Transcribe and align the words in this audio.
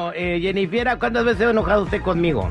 Bueno, 0.00 0.12
eh, 0.16 0.38
Jennifer, 0.40 0.96
¿cuántas 0.98 1.24
veces 1.26 1.46
ha 1.46 1.50
enojado 1.50 1.82
usted 1.82 2.00
conmigo? 2.00 2.48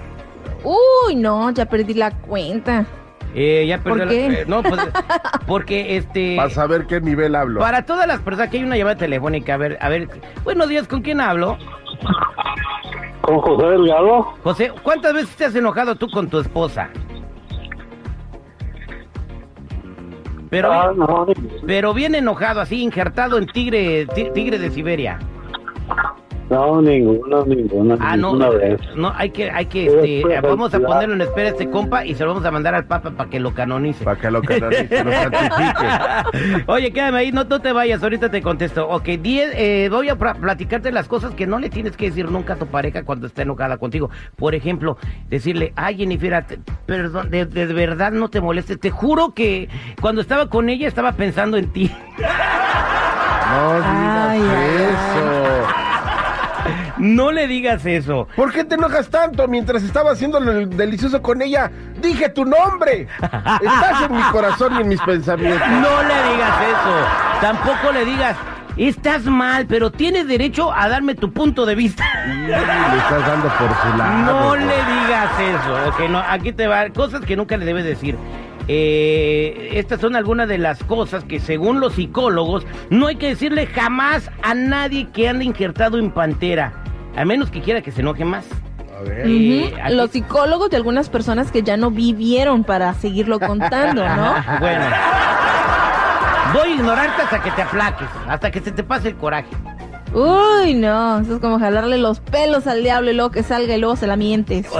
Uy, 0.64 1.16
no, 1.16 1.50
ya 1.50 1.66
perdí 1.66 1.96
la 1.96 2.12
cuenta. 2.12 2.86
Eh, 3.34 3.66
ya 3.68 3.80
¿Por 3.80 3.98
perdió 3.98 4.06
la- 4.06 4.12
qué? 4.12 4.42
eh, 4.42 4.46
no, 4.48 4.62
pues, 4.62 4.80
porque 5.48 5.98
este... 5.98 6.36
Para 6.36 6.50
saber 6.52 6.86
qué 6.86 7.02
nivel 7.02 7.34
hablo. 7.36 7.60
Para 7.60 7.84
todas 7.86 8.06
las 8.08 8.20
personas, 8.20 8.50
que 8.52 8.58
hay 8.58 8.64
una 8.64 8.78
llamada 8.78 8.98
telefónica, 8.98 9.56
a 9.56 9.58
ver, 9.58 9.78
a 9.82 9.90
ver, 9.90 10.08
buenos 10.44 10.70
días, 10.70 10.88
¿con 10.88 11.02
quién 11.02 11.20
hablo? 11.22 11.58
Con 13.22 13.40
José 13.40 13.66
Delgado. 13.66 14.22
José, 14.44 14.72
¿cuántas 14.84 15.14
veces 15.16 15.36
te 15.36 15.46
has 15.46 15.56
enojado 15.56 15.96
tú 15.96 16.08
con 16.10 16.30
tu 16.30 16.40
esposa? 16.40 16.90
Pero, 20.52 20.72
Ah, 20.72 20.92
no, 20.96 21.26
pero 21.66 21.94
bien 21.96 22.14
enojado, 22.16 22.62
así 22.62 22.82
injertado 22.84 23.38
en 23.40 23.48
tigre, 23.48 24.06
ti- 24.14 24.30
tigre 24.34 24.58
de 24.60 24.70
Siberia. 24.72 25.18
No, 26.50 26.82
ninguna, 26.82 27.44
ninguna, 27.46 27.96
Ah, 28.00 28.18
no, 28.18 28.32
ninguna 28.34 28.50
vez. 28.50 28.80
no, 28.96 29.12
hay 29.16 29.30
que, 29.30 29.52
hay 29.52 29.68
que, 29.68 29.86
este, 29.86 30.42
vamos 30.42 30.74
a 30.74 30.80
ponerlo 30.80 31.14
en 31.16 31.22
espera 31.22 31.50
a 31.50 31.52
este 31.52 31.70
compa 31.70 32.04
y 32.06 32.16
se 32.16 32.24
lo 32.24 32.32
vamos 32.32 32.46
a 32.46 32.52
mandar 32.52 32.74
al 32.74 32.86
papa 32.86 33.12
para 33.12 33.30
que 33.30 33.40
lo 33.40 33.54
canonice. 33.54 34.04
Para 34.04 34.20
que 34.20 34.32
lo 34.32 34.42
canonice, 34.42 35.04
lo 35.04 35.12
santifique. 35.12 36.64
Oye, 36.68 36.92
quédame 36.92 37.20
ahí, 37.20 37.32
no, 37.32 37.44
no 37.44 37.60
te 37.62 37.72
vayas, 37.72 38.02
ahorita 38.02 38.32
te 38.32 38.42
contesto. 38.42 38.88
Ok, 38.90 39.06
diez, 39.22 39.52
eh, 39.56 39.90
voy 39.92 40.10
a 40.10 40.16
platicarte 40.16 40.92
las 40.92 41.08
cosas 41.08 41.36
que 41.36 41.46
no 41.46 41.60
le 41.60 41.70
tienes 41.70 41.96
que 41.96 42.06
decir 42.06 42.32
nunca 42.32 42.54
a 42.54 42.56
tu 42.58 42.66
pareja 42.66 43.04
cuando 43.04 43.28
está 43.28 43.44
enojada 43.44 43.78
contigo. 43.78 44.10
Por 44.36 44.56
ejemplo, 44.56 44.98
decirle, 45.30 45.72
ay, 45.76 45.98
Jennifer, 45.98 46.46
te- 46.46 46.60
perdón, 46.88 47.30
de, 47.30 47.46
de 47.46 47.66
verdad 47.68 48.12
no 48.12 48.30
te 48.30 48.42
molestes. 48.42 48.80
Te 48.80 48.90
juro 48.90 49.34
que 49.36 49.70
cuando 50.02 50.22
estaba 50.22 50.50
con 50.50 50.70
ella 50.70 50.88
estaba 50.88 51.12
pensando 51.12 51.58
en 51.58 51.68
ti. 51.72 51.92
No 52.18 52.26
digas 53.76 53.86
Ay, 53.86 54.42
ay, 54.42 54.68
eso. 54.90 55.89
No 56.98 57.32
le 57.32 57.48
digas 57.48 57.86
eso. 57.86 58.28
¿Por 58.36 58.52
qué 58.52 58.64
te 58.64 58.76
enojas 58.76 59.10
tanto 59.10 59.48
mientras 59.48 59.84
estaba 59.84 60.12
haciendo 60.12 60.38
el 60.38 60.76
delicioso 60.76 61.22
con 61.22 61.42
ella? 61.42 61.72
Dije 62.02 62.30
tu 62.30 62.46
nombre. 62.46 63.08
Estás 63.22 64.04
en 64.04 64.16
mi 64.16 64.22
corazón 64.32 64.76
y 64.78 64.82
en 64.82 64.88
mis 64.88 65.02
pensamientos. 65.02 65.68
No 65.68 66.04
le 66.04 66.32
digas 66.32 66.62
eso. 66.62 67.40
Tampoco 67.42 67.92
le 67.94 68.06
digas, 68.06 68.36
estás 68.78 69.26
mal, 69.26 69.66
pero 69.66 69.92
tienes 69.92 70.28
derecho 70.28 70.74
a 70.74 70.90
darme 70.90 71.16
tu 71.16 71.32
punto 71.32 71.66
de 71.66 71.76
vista. 71.76 72.06
Le 72.26 72.54
estás 72.54 73.26
dando 73.26 73.48
por 73.50 73.70
su 73.82 73.98
lado. 73.98 74.34
No 74.34 74.56
le 74.56 74.66
digas 74.66 75.40
eso, 75.40 75.90
ok, 75.90 76.10
no, 76.10 76.20
aquí 76.20 76.52
te 76.52 76.68
va, 76.68 76.90
cosas 76.90 77.22
que 77.22 77.36
nunca 77.36 77.58
le 77.58 77.66
debes 77.66 77.86
decir. 77.86 78.18
Eh, 78.72 79.72
estas 79.74 80.00
son 80.00 80.16
algunas 80.16 80.48
de 80.48 80.60
las 80.60 80.84
cosas 80.84 81.24
que 81.24 81.40
según 81.40 81.80
los 81.80 81.94
psicólogos 81.96 82.68
no 82.92 83.08
hay 83.08 83.16
que 83.16 83.30
decirle 83.30 83.66
jamás 83.66 84.30
a 84.44 84.54
nadie 84.54 85.08
que 85.12 85.28
ande 85.28 85.44
injertado 85.46 85.98
en 85.98 86.12
pantera, 86.12 86.74
a 87.18 87.26
menos 87.26 87.50
que 87.50 87.62
quiera 87.62 87.82
que 87.82 87.92
se 87.92 88.02
enoje 88.02 88.24
más. 88.26 88.46
A 88.96 89.02
ver. 89.02 89.24
Eh, 89.28 89.74
aquí- 89.84 89.96
Los 89.96 90.12
psicólogos 90.12 90.70
de 90.70 90.78
algunas 90.78 91.10
personas 91.10 91.52
que 91.52 91.64
ya 91.64 91.78
no 91.78 91.90
vivieron 91.90 92.64
para 92.64 92.94
seguirlo 92.94 93.40
contando, 93.40 94.08
¿no? 94.08 94.36
Bueno, 94.60 94.86
voy 96.54 96.70
a 96.72 96.76
ignorarte 96.76 97.24
hasta 97.24 97.42
que 97.42 97.50
te 97.50 97.64
aplaques, 97.64 98.08
hasta 98.28 98.52
que 98.52 98.60
se 98.60 98.72
te 98.72 98.84
pase 98.84 99.08
el 99.10 99.16
coraje. 99.16 99.50
Uy, 100.14 100.76
no, 100.76 101.20
eso 101.20 101.36
es 101.36 101.40
como 101.42 101.60
jalarle 101.60 101.98
los 101.98 102.20
pelos 102.20 102.68
al 102.68 102.84
diablo 102.84 103.10
y 103.10 103.14
luego 103.16 103.32
que 103.32 103.42
salga 103.42 103.76
y 103.76 103.80
luego 103.80 103.96
se 103.96 104.06
la 104.06 104.16
mientes. 104.16 104.68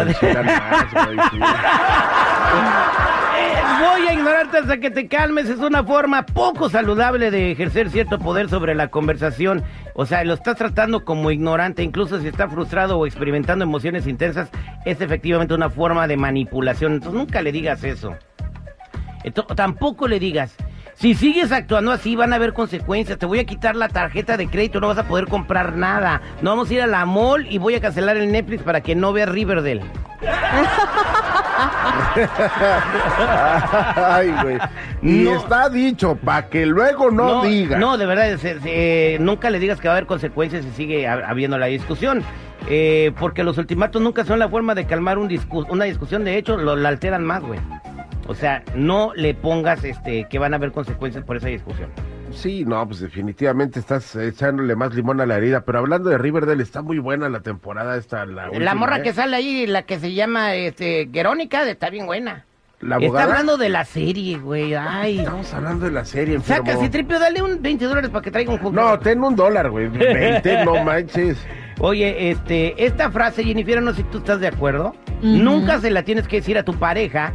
Voy 3.80 4.08
a 4.08 4.14
ignorarte 4.14 4.58
hasta 4.60 4.78
que 4.80 4.90
te 4.92 5.08
calmes. 5.08 5.50
Es 5.50 5.60
una 5.60 5.84
forma 5.84 6.26
poco 6.26 6.70
saludable 6.70 7.32
de 7.32 7.52
ejercer 7.52 7.90
cierto 7.90 8.20
poder 8.20 8.50
sobre 8.50 8.74
la 8.76 8.88
conversación. 8.90 9.64
O 9.94 10.06
sea, 10.06 10.24
lo 10.24 10.34
estás 10.34 10.56
tratando 10.58 11.06
como 11.06 11.32
ignorante, 11.32 11.84
incluso 11.84 12.20
si 12.20 12.28
está 12.28 12.48
frustrado 12.50 12.98
o 12.98 13.06
experimentando 13.06 13.64
emociones 13.64 14.08
intensas, 14.08 14.50
es 14.86 15.02
efectivamente 15.02 15.54
una 15.54 15.70
forma 15.70 16.08
de 16.08 16.18
manipulación. 16.18 16.94
Entonces 16.94 17.18
nunca 17.20 17.42
le 17.42 17.52
digas 17.52 17.84
eso. 17.84 18.16
Ento- 19.24 19.54
tampoco 19.56 20.08
le 20.08 20.20
digas, 20.20 20.56
si 20.96 21.14
sigues 21.14 21.52
actuando 21.52 21.92
así 21.92 22.16
van 22.16 22.32
a 22.34 22.38
haber 22.38 22.54
consecuencias, 22.54 23.18
te 23.20 23.26
voy 23.26 23.40
a 23.40 23.46
quitar 23.46 23.76
la 23.76 23.90
tarjeta 23.90 24.38
de 24.38 24.48
crédito, 24.48 24.80
no 24.80 24.88
vas 24.88 24.98
a 24.98 25.08
poder 25.08 25.28
comprar 25.28 25.76
nada. 25.76 26.22
No 26.42 26.52
vamos 26.52 26.70
a 26.70 26.74
ir 26.74 26.82
a 26.82 26.88
la 26.88 27.06
mall 27.06 27.46
y 27.50 27.58
voy 27.58 27.76
a 27.76 27.82
cancelar 27.82 28.18
el 28.18 28.32
Netflix 28.32 28.64
para 28.64 28.82
que 28.82 28.96
no 28.96 29.12
veas 29.14 29.30
Riverdale. 29.30 29.82
Ay, 33.96 34.34
güey. 34.42 34.58
Y 35.02 35.24
No. 35.26 35.36
está 35.38 35.70
dicho, 35.70 36.16
para 36.16 36.48
que 36.50 36.66
luego 36.66 37.12
no, 37.12 37.44
diga. 37.44 37.78
No, 37.78 37.98
de 37.98 38.06
verdad, 38.06 38.38
se- 38.38 38.60
se- 38.60 39.16
eh, 39.16 39.20
nunca 39.20 39.50
le 39.50 39.60
digas 39.60 39.80
que 39.80 39.88
va 39.88 39.94
a 39.94 39.98
haber 39.98 40.08
consecuencias 40.08 40.64
si 40.66 40.72
sigue 40.72 41.08
hab- 41.08 41.24
habiendo 41.28 41.58
la 41.58 41.68
discusión. 41.68 42.24
Eh, 42.68 43.12
porque 43.20 43.44
los 43.44 43.58
ultimatos 43.58 44.02
nunca 44.02 44.26
son 44.26 44.38
la 44.40 44.50
forma 44.50 44.76
de 44.76 44.86
calmar 44.86 45.18
un 45.18 45.30
discu- 45.30 45.66
una 45.70 45.86
discusión. 45.86 46.24
De 46.26 46.38
hecho, 46.38 46.58
lo, 46.58 46.76
la 46.76 46.90
alteran 46.90 47.24
más, 47.26 47.42
güey. 47.42 47.60
O 48.28 48.36
sea, 48.36 48.64
no 48.76 49.12
le 49.16 49.34
pongas 49.34 49.84
este 49.84 50.28
que 50.30 50.38
van 50.40 50.54
a 50.54 50.58
haber 50.58 50.72
consecuencias 50.72 51.24
por 51.24 51.38
esa 51.38 51.48
discusión. 51.48 51.90
Sí, 52.32 52.66
no, 52.66 52.86
pues 52.88 53.00
definitivamente 53.00 53.80
estás 53.80 54.16
echándole 54.16 54.76
más 54.76 54.94
limón 54.94 55.22
a 55.22 55.26
la 55.26 55.38
herida. 55.38 55.62
Pero 55.62 55.80
hablando 55.80 56.10
de 56.10 56.18
Riverdale, 56.18 56.62
está 56.64 56.82
muy 56.82 57.00
buena 57.00 57.30
la 57.30 57.42
temporada 57.42 57.98
esta. 57.98 58.26
La, 58.26 58.44
la 58.44 58.52
última, 58.52 58.76
morra 58.76 58.98
¿eh? 58.98 59.04
que 59.04 59.14
sale 59.14 59.36
ahí, 59.36 59.68
la 59.68 59.84
que 59.84 60.00
se 60.00 60.14
llama 60.14 60.56
este, 60.56 61.08
Verónica, 61.10 61.68
está 61.70 61.90
bien 61.90 62.06
buena. 62.06 62.46
La 62.82 62.98
Está 62.98 63.24
hablando 63.24 63.58
de 63.58 63.68
la 63.68 63.84
serie, 63.84 64.38
güey. 64.38 64.74
Ay. 64.74 65.20
Estamos 65.20 65.54
hablando 65.54 65.86
de 65.86 65.92
la 65.92 66.06
serie, 66.06 66.36
enfermo. 66.36 66.66
Saca, 66.66 66.80
si 66.80 66.90
tripio, 66.90 67.20
dale 67.20 67.42
un 67.42 67.62
20 67.62 67.86
dólares 67.86 68.10
para 68.10 68.22
que 68.22 68.32
traiga 68.32 68.54
un 68.54 68.60
jugo. 68.60 68.72
No, 68.72 68.98
ten 69.00 69.22
un 69.22 69.36
dólar, 69.36 69.70
güey. 69.70 69.90
20, 69.90 70.64
no 70.64 70.82
manches. 70.84 71.38
Oye, 71.82 72.32
este, 72.32 72.86
esta 72.86 73.12
frase, 73.12 73.44
Jennifer, 73.44 73.82
no 73.82 73.92
sé 73.92 73.98
si 73.98 74.04
tú 74.04 74.20
estás 74.20 74.40
de 74.40 74.48
acuerdo. 74.48 74.96
Nunca 75.22 75.82
se 75.82 75.92
la 75.92 76.04
tienes 76.04 76.28
que 76.28 76.38
decir 76.38 76.58
a 76.58 76.64
tu 76.64 76.74
pareja 76.76 77.34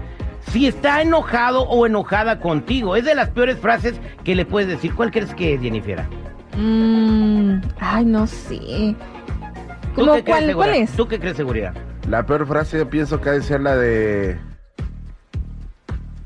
si 0.55 0.69
está 0.69 1.03
enojado 1.03 1.63
o 1.63 1.85
enojada 1.85 2.39
contigo. 2.39 2.95
Es 2.95 3.05
de 3.05 3.17
las 3.17 3.29
peores 3.31 3.59
frases 3.59 4.01
que 4.23 4.37
le 4.37 4.47
puedes 4.47 4.69
decir. 4.69 4.95
¿Cuál 4.95 5.11
crees 5.11 5.35
que 5.35 5.55
es, 5.55 5.61
Jennifer? 5.61 6.01
Mm, 6.57 7.57
ay, 7.81 8.05
no 8.05 8.25
sé. 8.29 8.95
¿Tú 9.97 10.03
¿Cómo 10.03 10.13
crees, 10.13 10.25
cuál, 10.25 10.55
cuál 10.55 10.75
es? 10.75 10.93
¿Tú 10.93 11.09
qué 11.09 11.19
crees, 11.19 11.37
seguridad? 11.37 11.75
La 12.09 12.25
peor 12.25 12.47
frase 12.47 12.79
yo 12.79 12.89
pienso 12.89 13.21
que 13.21 13.31
ha 13.31 13.33
de 13.33 13.43
ser 13.43 13.63
la 13.63 13.75
de... 13.75 14.39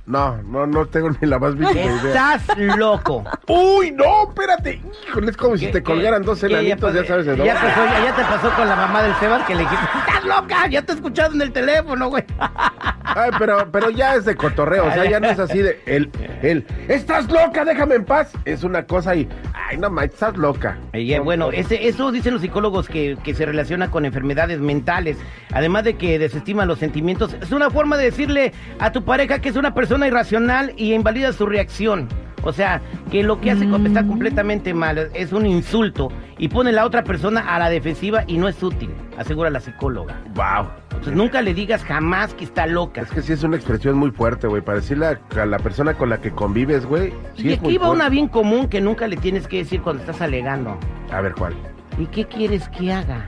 No, 0.04 0.36
no, 0.42 0.66
no 0.66 0.84
tengo 0.86 1.08
ni 1.08 1.26
la 1.28 1.38
más 1.38 1.54
mínima 1.54 1.72
idea. 1.72 2.34
Estás 2.36 2.58
loco. 2.76 3.24
Uy, 3.46 3.92
no, 3.92 4.28
espérate. 4.28 4.82
Híjole, 5.08 5.30
es 5.30 5.36
como 5.38 5.56
si 5.56 5.66
¿Qué- 5.66 5.72
te 5.72 5.82
colgaran 5.82 6.22
dos 6.22 6.42
enanitos, 6.42 6.92
ya 6.94 7.04
sabes 7.06 7.24
de 7.24 7.32
dónde. 7.32 7.46
Ya, 7.46 7.54
pasó, 7.54 7.84
ya, 7.86 8.04
ya 8.04 8.16
te 8.16 8.22
pasó 8.24 8.50
con 8.56 8.68
la 8.68 8.76
mamá 8.76 9.02
del 9.02 9.14
Sebas 9.16 9.42
que 9.46 9.54
le 9.54 9.60
dijiste, 9.60 9.84
estás 10.06 10.24
loca, 10.24 10.66
ya 10.68 10.82
te 10.82 10.92
he 10.92 10.94
escuchado 10.96 11.34
en 11.34 11.40
el 11.42 11.52
teléfono, 11.52 12.08
güey. 12.10 12.24
Ay, 13.14 13.30
pero, 13.38 13.70
pero 13.70 13.90
ya 13.90 14.14
es 14.14 14.24
de 14.24 14.34
cotorreo, 14.36 14.86
o 14.86 14.92
sea, 14.92 15.08
ya 15.08 15.20
no 15.20 15.28
es 15.28 15.38
así 15.38 15.58
de 15.58 15.80
el, 15.86 16.10
el, 16.42 16.66
estás 16.88 17.30
loca, 17.30 17.64
déjame 17.64 17.96
en 17.96 18.04
paz. 18.04 18.32
Es 18.44 18.64
una 18.64 18.84
cosa 18.84 19.14
y, 19.16 19.28
ay, 19.54 19.76
no 19.78 19.90
manches, 19.90 20.14
estás 20.14 20.36
loca. 20.36 20.78
Y, 20.92 21.18
bueno, 21.18 21.50
ese, 21.50 21.88
eso 21.88 22.12
dicen 22.12 22.32
los 22.34 22.42
psicólogos 22.42 22.88
que, 22.88 23.16
que 23.22 23.34
se 23.34 23.46
relaciona 23.46 23.90
con 23.90 24.04
enfermedades 24.04 24.60
mentales. 24.60 25.16
Además 25.52 25.84
de 25.84 25.96
que 25.96 26.18
desestima 26.18 26.64
los 26.66 26.78
sentimientos, 26.78 27.34
es 27.40 27.50
una 27.52 27.70
forma 27.70 27.96
de 27.96 28.04
decirle 28.04 28.52
a 28.78 28.92
tu 28.92 29.04
pareja 29.04 29.40
que 29.40 29.48
es 29.48 29.56
una 29.56 29.74
persona 29.74 30.06
irracional 30.06 30.72
y 30.76 30.92
invalida 30.94 31.32
su 31.32 31.46
reacción. 31.46 32.08
O 32.44 32.52
sea, 32.52 32.80
que 33.10 33.22
lo 33.24 33.40
que 33.40 33.50
hace 33.50 33.66
Mm. 33.66 33.86
está 33.86 34.06
completamente 34.06 34.72
mal, 34.72 35.10
es 35.12 35.32
un 35.32 35.44
insulto 35.44 36.08
y 36.38 36.48
pone 36.48 36.70
a 36.70 36.72
la 36.72 36.86
otra 36.86 37.02
persona 37.02 37.40
a 37.40 37.58
la 37.58 37.68
defensiva 37.68 38.22
y 38.26 38.38
no 38.38 38.48
es 38.48 38.62
útil, 38.62 38.90
asegura 39.18 39.50
la 39.50 39.60
psicóloga. 39.60 40.20
Wow. 40.34 40.68
Entonces 40.98 41.16
nunca 41.16 41.42
le 41.42 41.54
digas 41.54 41.84
jamás 41.84 42.34
que 42.34 42.44
está 42.44 42.66
loca. 42.66 43.02
Es 43.02 43.10
que 43.10 43.22
sí 43.22 43.32
es 43.32 43.42
una 43.44 43.56
expresión 43.56 43.96
muy 43.96 44.10
fuerte, 44.10 44.46
güey. 44.48 44.62
Para 44.62 44.78
decirle 44.80 45.06
a, 45.06 45.40
a 45.40 45.46
la 45.46 45.58
persona 45.58 45.94
con 45.94 46.08
la 46.10 46.20
que 46.20 46.32
convives, 46.32 46.84
güey. 46.86 47.10
Sí 47.36 47.48
y 47.48 47.52
es 47.52 47.60
muy 47.60 47.70
aquí 47.70 47.78
va 47.78 47.90
una 47.90 48.08
bien 48.08 48.26
común 48.28 48.68
que 48.68 48.80
nunca 48.80 49.06
le 49.06 49.16
tienes 49.16 49.46
que 49.46 49.58
decir 49.58 49.80
cuando 49.80 50.02
estás 50.02 50.20
alegando. 50.20 50.76
A 51.12 51.20
ver, 51.20 51.34
¿cuál? 51.34 51.54
¿Y 51.98 52.06
qué 52.06 52.24
quieres 52.26 52.68
que 52.70 52.92
haga? 52.92 53.26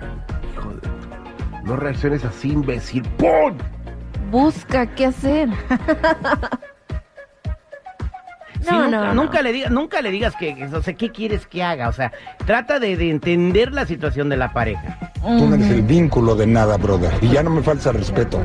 Hijo 0.53 0.69
de- 0.71 0.89
No 1.65 1.77
reacciones 1.77 2.25
así, 2.25 2.51
imbécil. 2.53 3.03
¡Pum! 3.19 3.57
Busca 4.31 4.87
qué 4.87 5.07
hacer. 5.07 5.49
Sí, 8.63 8.67
No, 8.71 8.83
nunca, 8.85 8.91
no, 8.99 9.05
no. 9.07 9.15
nunca 9.23 9.41
le 9.43 9.53
digas, 9.53 9.71
nunca 9.71 10.03
le 10.03 10.11
digas 10.11 10.37
que, 10.37 10.55
que- 10.55 10.65
o 10.67 10.83
sea, 10.83 10.93
¿qué 10.93 11.11
quieres 11.11 11.47
que 11.47 11.63
haga? 11.63 11.89
O 11.89 11.93
sea, 11.93 12.13
trata 12.45 12.79
de, 12.79 12.95
de 12.99 13.09
entender 13.11 13.73
la 13.73 13.87
situación 13.87 14.29
de 14.29 14.37
la 14.37 14.53
pareja. 14.53 15.10
Tú 15.23 15.47
no 15.47 15.55
eres 15.55 15.71
el 15.71 15.83
vínculo 15.83 16.35
de 16.35 16.47
nada, 16.47 16.77
brother. 16.77 17.13
Y 17.21 17.29
ya 17.29 17.43
no 17.43 17.51
me 17.51 17.63
falta 17.63 17.93
respeto. 17.93 18.43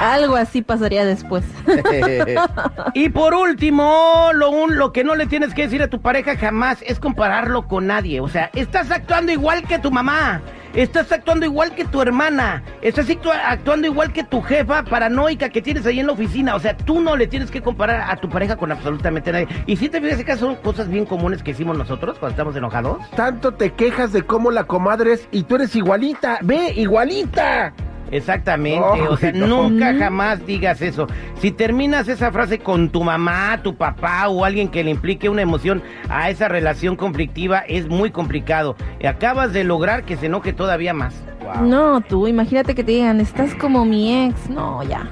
Algo 0.00 0.36
así 0.36 0.62
pasaría 0.62 1.04
después. 1.04 1.44
Y 2.94 3.08
por 3.08 3.34
último, 3.34 4.30
lo, 4.34 4.50
un- 4.50 4.76
lo 4.76 4.92
que 4.92 5.04
no 5.04 5.14
le 5.14 5.26
tienes 5.26 5.54
que 5.54 5.62
decir 5.62 5.82
a 5.82 5.88
tu 5.88 6.00
pareja 6.00 6.36
jamás 6.36 6.78
es 6.86 6.98
compararlo 7.00 7.66
con 7.68 7.86
nadie. 7.86 8.20
O 8.20 8.28
sea, 8.28 8.50
estás 8.54 8.90
actuando 8.90 9.32
igual 9.32 9.62
que 9.66 9.78
tu 9.78 9.90
mamá. 9.90 10.40
Estás 10.74 11.10
actuando 11.12 11.46
igual 11.46 11.74
que 11.74 11.84
tu 11.84 12.00
hermana, 12.00 12.62
estás 12.80 13.08
actua- 13.08 13.40
actuando 13.46 13.86
igual 13.86 14.12
que 14.12 14.24
tu 14.24 14.40
jefa 14.42 14.82
paranoica 14.84 15.48
que 15.50 15.62
tienes 15.62 15.86
ahí 15.86 16.00
en 16.00 16.06
la 16.06 16.12
oficina. 16.12 16.54
O 16.54 16.60
sea, 16.60 16.76
tú 16.76 17.00
no 17.00 17.16
le 17.16 17.26
tienes 17.26 17.50
que 17.50 17.60
comparar 17.62 18.10
a 18.10 18.16
tu 18.16 18.28
pareja 18.28 18.56
con 18.56 18.72
absolutamente 18.72 19.32
nadie. 19.32 19.48
Y 19.66 19.76
si 19.76 19.88
te 19.88 20.00
fijas 20.00 20.24
que 20.24 20.36
son 20.36 20.56
cosas 20.56 20.88
bien 20.88 21.04
comunes 21.06 21.42
que 21.42 21.52
hicimos 21.52 21.76
nosotros 21.76 22.18
cuando 22.18 22.32
estamos 22.32 22.56
enojados. 22.56 22.98
Tanto 23.16 23.52
te 23.52 23.72
quejas 23.72 24.12
de 24.12 24.22
cómo 24.22 24.50
la 24.50 24.64
comadre 24.64 25.12
es 25.14 25.28
y 25.30 25.42
tú 25.44 25.56
eres 25.56 25.74
igualita. 25.76 26.38
Ve, 26.42 26.72
igualita. 26.76 27.72
Exactamente, 28.12 28.78
No, 28.98 29.10
o 29.10 29.16
sea, 29.16 29.32
no. 29.32 29.46
nunca 29.68 29.94
jamás 29.98 30.44
digas 30.46 30.80
eso. 30.82 31.06
Si 31.40 31.50
terminas 31.50 32.06
esa 32.08 32.30
frase 32.30 32.58
con 32.60 32.90
tu 32.90 33.02
mamá, 33.02 33.58
tu 33.62 33.74
papá 33.74 34.28
o 34.28 34.44
alguien 34.44 34.68
que 34.68 34.84
le 34.84 34.90
implique 34.90 35.28
una 35.28 35.42
emoción 35.42 35.82
a 36.08 36.30
esa 36.30 36.46
relación 36.46 36.94
conflictiva, 36.94 37.60
es 37.60 37.88
muy 37.88 38.10
complicado. 38.10 38.76
Y 39.00 39.06
acabas 39.06 39.52
de 39.52 39.64
lograr 39.64 40.04
que 40.04 40.16
se 40.16 40.26
enoje 40.26 40.52
todavía 40.52 40.94
más. 40.94 41.14
No, 41.62 42.00
tú, 42.02 42.28
imagínate 42.28 42.74
que 42.74 42.84
te 42.84 42.92
digan, 42.92 43.20
estás 43.20 43.54
como 43.54 43.84
mi 43.84 44.26
ex. 44.26 44.48
No, 44.48 44.82
ya. 44.84 45.08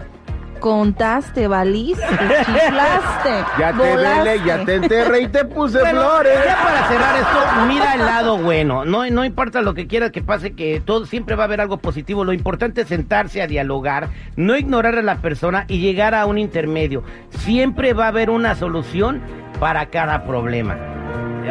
Contaste, 0.60 1.48
valiste, 1.48 2.04
chiflaste. 2.06 3.30
Ya 3.58 3.72
te 3.72 3.96
vele, 3.96 4.40
ya 4.44 4.64
te 4.64 4.74
enterré 4.76 5.22
y 5.22 5.28
te 5.28 5.44
puse 5.44 5.80
Bueno, 5.80 6.00
flores. 6.00 6.38
ya 6.44 6.56
para 6.62 6.88
cerrar 6.88 7.16
esto, 7.16 7.66
mira 7.66 7.94
el 7.94 8.00
lado 8.00 8.38
bueno. 8.38 8.84
No, 8.84 9.08
no 9.10 9.24
importa 9.24 9.60
lo 9.62 9.74
que 9.74 9.86
quieras 9.86 10.10
que 10.10 10.22
pase, 10.22 10.52
que 10.52 10.80
todo 10.84 11.06
siempre 11.06 11.34
va 11.34 11.44
a 11.44 11.46
haber 11.46 11.60
algo 11.60 11.78
positivo. 11.78 12.24
Lo 12.24 12.32
importante 12.32 12.82
es 12.82 12.88
sentarse 12.88 13.42
a 13.42 13.46
dialogar, 13.46 14.08
no 14.36 14.56
ignorar 14.56 14.96
a 14.96 15.02
la 15.02 15.16
persona 15.16 15.64
y 15.68 15.80
llegar 15.80 16.14
a 16.14 16.26
un 16.26 16.38
intermedio. 16.38 17.02
Siempre 17.30 17.92
va 17.92 18.04
a 18.06 18.08
haber 18.08 18.30
una 18.30 18.54
solución 18.54 19.20
para 19.58 19.86
cada 19.86 20.24
problema. 20.24 20.76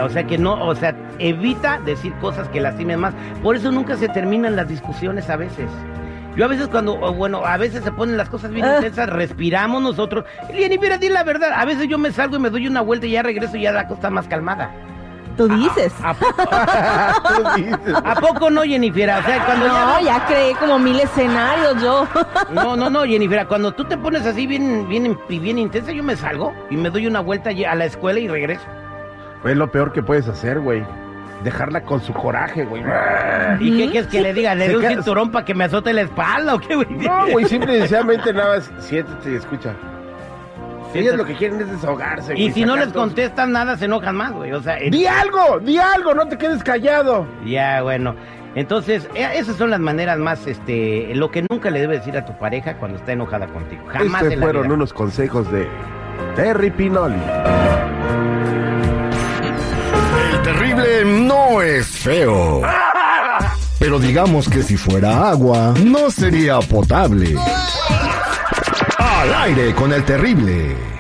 O 0.02 0.10
sea 0.10 0.24
que 0.26 0.38
no, 0.38 0.54
o 0.66 0.76
sea, 0.76 0.96
evita 1.18 1.80
decir 1.86 2.14
cosas 2.22 2.48
que 2.50 2.62
lastimen 2.62 3.00
más. 3.00 3.14
Por 3.44 3.56
eso 3.56 3.72
nunca 3.72 3.98
se 3.98 4.08
terminan 4.08 4.56
las 4.56 4.68
discusiones 4.70 5.30
a 5.30 5.36
veces. 5.36 5.68
Yo 6.40 6.46
a 6.46 6.48
veces 6.48 6.70
cuando, 6.70 6.94
o 6.94 7.14
bueno, 7.14 7.42
a 7.46 7.58
veces 7.58 7.84
se 7.84 7.92
ponen 7.92 8.16
las 8.16 8.30
cosas 8.30 8.50
bien 8.52 8.66
Ah. 8.66 8.76
intensas, 8.78 9.10
respiramos 9.10 9.82
nosotros. 9.82 10.24
Y 10.54 10.78
mira, 10.80 10.98
di 10.98 11.10
la 11.10 11.26
verdad, 11.26 11.52
a 11.54 11.66
veces 11.66 11.90
yo 11.90 11.98
me 11.98 12.14
salgo 12.14 12.38
y 12.38 12.40
me 12.40 12.50
doy 12.50 12.66
una 12.66 12.80
vuelta 12.80 13.08
y 13.08 13.12
ya 13.12 13.24
regreso 13.24 13.58
y 13.58 13.64
ya 13.64 13.74
la 13.74 13.84
cosa 13.90 13.96
está 13.96 14.10
más 14.10 14.26
calmada. 14.30 14.72
Tú 15.36 15.50
dices. 15.50 15.94
¿A, 16.02 16.14
poco- 16.14 16.36
Tú 17.36 17.62
dices. 17.62 17.94
¿A 18.06 18.16
poco 18.16 18.50
no, 18.50 18.62
Jennifer? 18.62 19.10
O 19.10 19.24
sea, 19.24 19.46
cuando 19.46 19.68
No, 19.68 20.00
ya... 20.00 20.02
ya 20.02 20.26
creé 20.28 20.54
como 20.56 20.80
mil 20.80 20.98
escenarios 21.02 21.82
yo. 21.84 22.08
No, 22.54 22.78
no, 22.78 22.90
no, 22.90 23.04
Jennifer, 23.04 23.46
cuando 23.46 23.74
tú 23.74 23.84
te 23.84 23.98
pones 23.98 24.26
así 24.26 24.48
bien, 24.48 24.88
bien, 24.88 25.20
bien 25.28 25.58
intensa, 25.60 25.92
yo 25.92 26.04
me 26.04 26.16
salgo 26.16 26.54
y 26.70 26.78
me 26.78 26.90
doy 26.90 27.06
una 27.06 27.20
vuelta 27.20 27.50
a 27.50 27.76
la 27.76 27.84
escuela 27.84 28.18
y 28.22 28.30
regreso. 28.30 28.64
Es 29.44 29.58
lo 29.58 29.70
peor 29.70 29.92
que 29.92 30.02
puedes 30.04 30.30
hacer, 30.30 30.62
güey. 30.62 30.86
Dejarla 31.44 31.82
con 31.84 32.02
su 32.02 32.12
coraje, 32.14 32.66
güey. 32.66 32.84
¿Y 33.62 33.78
qué 33.78 33.90
quieres 33.92 34.08
que 34.12 34.22
le 34.22 34.34
diga? 34.34 34.56
¿Le 34.56 34.68
doy 34.68 34.76
un 34.76 34.82
queda- 34.82 34.90
cinturón 34.96 35.32
para 35.32 35.46
que 35.46 35.54
me 35.54 35.64
azote 35.64 35.94
la 35.94 36.02
espalda 36.02 36.56
o 36.56 36.60
qué, 36.60 36.76
güey? 36.76 36.88
No, 36.90 37.28
güey, 37.32 37.46
simple 37.46 37.76
y 37.76 37.80
sencillamente 37.80 38.34
nada 38.34 38.58
más 38.58 38.72
siéntate 38.80 39.32
y 39.32 39.36
escucha. 39.36 39.74
Ellas 40.94 41.16
lo 41.16 41.24
que 41.24 41.36
quieren 41.36 41.62
es 41.62 41.70
desahogarse. 41.72 42.34
Y 42.36 42.42
güey, 42.44 42.52
si 42.54 42.66
no 42.66 42.76
les 42.76 42.88
contestan 42.92 43.52
nada, 43.52 43.78
se 43.78 43.86
enojan 43.86 44.16
más, 44.18 44.34
güey. 44.34 44.52
O 44.54 44.62
sea, 44.62 44.78
¡Di 44.80 45.06
algo! 45.06 45.60
¡Di 45.60 45.78
algo! 45.78 46.14
¡No 46.16 46.28
te 46.28 46.38
quedes 46.38 46.64
callado! 46.64 47.26
ya, 47.46 47.82
bueno. 47.84 48.16
Entonces, 48.56 49.08
eh, 49.14 49.28
esas 49.36 49.56
son 49.58 49.70
las 49.70 49.80
maneras 49.80 50.18
más, 50.18 50.48
este, 50.48 51.12
lo 51.14 51.30
que 51.30 51.46
nunca 51.48 51.70
le 51.70 51.82
debes 51.82 52.00
decir 52.00 52.18
a 52.18 52.26
tu 52.26 52.36
pareja 52.40 52.74
cuando 52.78 52.98
está 52.98 53.12
enojada 53.12 53.46
contigo. 53.48 53.84
Jamás 53.88 54.24
Estos 54.24 54.34
en 54.34 54.40
la 54.40 54.46
fueron 54.48 54.64
vida. 54.64 54.74
unos 54.74 54.92
consejos 54.92 55.50
de 55.52 55.68
Terry 56.36 56.72
Pinoli. 56.72 57.16
Terrible 60.52 61.06
no 61.06 61.62
es 61.62 61.86
feo. 61.86 62.62
Pero 63.78 64.00
digamos 64.00 64.50
que 64.50 64.64
si 64.64 64.78
fuera 64.78 65.30
agua, 65.30 65.76
no 65.86 66.10
sería 66.10 66.60
potable. 66.60 67.36
Al 68.98 69.34
aire 69.44 69.76
con 69.76 69.94
el 69.94 70.04
terrible. 70.04 70.99